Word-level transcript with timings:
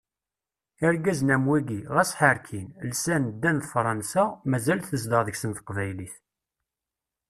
Irgazen 0.85 1.33
am 1.35 1.43
wigi, 1.49 1.79
ɣas 1.93 2.11
ḥerkin, 2.19 2.67
lsan, 2.89 3.23
ddan 3.33 3.57
d 3.61 3.67
Fransa, 3.71 4.23
mazal 4.49 4.79
tezdeɣ 4.83 5.21
deg-sen 5.23 5.51
teqbaylit. 5.57 6.15